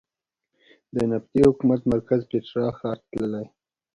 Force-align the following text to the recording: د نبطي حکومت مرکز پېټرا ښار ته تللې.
د 0.95 0.97
نبطي 1.11 1.41
حکومت 1.47 1.81
مرکز 1.93 2.21
پېټرا 2.29 2.65
ښار 2.79 2.97
ته 3.01 3.07
تللې. 3.11 3.45